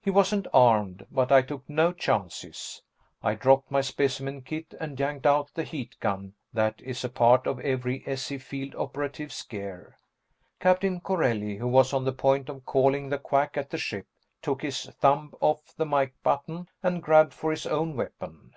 He 0.00 0.08
wasn't 0.10 0.46
armed, 0.54 1.04
but 1.10 1.32
I 1.32 1.42
took 1.42 1.68
no 1.68 1.92
chances 1.92 2.80
I 3.24 3.34
dropped 3.34 3.72
my 3.72 3.80
specimen 3.80 4.42
kit 4.42 4.72
and 4.78 4.96
yanked 5.00 5.26
out 5.26 5.50
the 5.52 5.64
heat 5.64 5.96
gun 5.98 6.34
that 6.52 6.80
is 6.80 7.02
a 7.02 7.08
part 7.08 7.44
of 7.48 7.58
every 7.58 8.04
S.E. 8.06 8.38
field 8.38 8.76
operative's 8.76 9.42
gear. 9.42 9.98
Captain 10.60 11.00
Corelli, 11.00 11.56
who 11.56 11.66
was 11.66 11.92
on 11.92 12.04
the 12.04 12.12
point 12.12 12.48
of 12.48 12.64
calling 12.64 13.08
the 13.08 13.18
Quack 13.18 13.56
at 13.56 13.70
the 13.70 13.78
ship, 13.78 14.06
took 14.42 14.62
his 14.62 14.84
thumb 15.00 15.34
off 15.40 15.74
the 15.74 15.84
mike 15.84 16.14
button 16.22 16.68
and 16.80 17.02
grabbed 17.02 17.34
for 17.34 17.50
his 17.50 17.66
own 17.66 17.96
weapon. 17.96 18.54